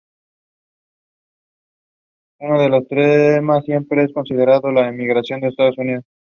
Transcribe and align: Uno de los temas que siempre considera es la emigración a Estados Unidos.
Uno 2.39 2.59
de 2.59 2.69
los 2.69 2.87
temas 2.87 3.59
que 3.59 3.65
siempre 3.67 4.11
considera 4.11 4.55
es 4.57 4.63
la 4.73 4.87
emigración 4.89 5.43
a 5.43 5.49
Estados 5.49 5.77
Unidos. 5.77 6.03